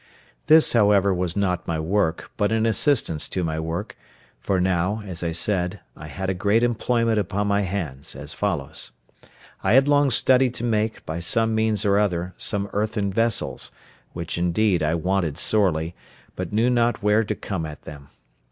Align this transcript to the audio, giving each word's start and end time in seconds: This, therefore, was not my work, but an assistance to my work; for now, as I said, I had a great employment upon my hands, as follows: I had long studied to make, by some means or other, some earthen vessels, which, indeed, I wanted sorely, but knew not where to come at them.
This, 0.47 0.71
therefore, 0.71 1.13
was 1.13 1.35
not 1.35 1.67
my 1.67 1.79
work, 1.79 2.31
but 2.35 2.51
an 2.51 2.65
assistance 2.65 3.29
to 3.29 3.43
my 3.43 3.59
work; 3.59 3.95
for 4.39 4.59
now, 4.59 5.03
as 5.05 5.21
I 5.21 5.31
said, 5.31 5.79
I 5.95 6.07
had 6.07 6.27
a 6.27 6.33
great 6.33 6.63
employment 6.63 7.19
upon 7.19 7.45
my 7.45 7.61
hands, 7.61 8.15
as 8.15 8.33
follows: 8.33 8.91
I 9.61 9.73
had 9.73 9.87
long 9.87 10.09
studied 10.09 10.55
to 10.55 10.63
make, 10.63 11.05
by 11.05 11.19
some 11.19 11.53
means 11.53 11.85
or 11.85 11.99
other, 11.99 12.33
some 12.35 12.67
earthen 12.73 13.13
vessels, 13.13 13.69
which, 14.13 14.39
indeed, 14.39 14.81
I 14.81 14.95
wanted 14.95 15.37
sorely, 15.37 15.93
but 16.35 16.51
knew 16.51 16.71
not 16.71 17.03
where 17.03 17.23
to 17.23 17.35
come 17.35 17.67
at 17.67 17.83
them. 17.83 18.09